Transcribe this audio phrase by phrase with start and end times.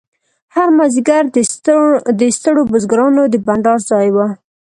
[0.55, 1.23] هر مازیګر
[2.19, 4.17] د ستړو بزګرانو د بنډار ځای و.